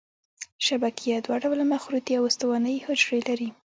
[0.65, 3.49] شبکیه دوه ډوله مخروطي او استوانه یي حجرې لري.